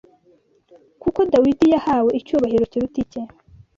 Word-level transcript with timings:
kuko 1.01 1.19
Dawidi 1.31 1.65
yahawe 1.73 2.09
icyubahiro 2.19 2.63
kiruta 2.71 2.97
icye 3.03 3.21